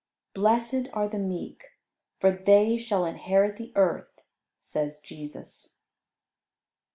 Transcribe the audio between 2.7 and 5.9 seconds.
shall inherit the earth," says Jesus.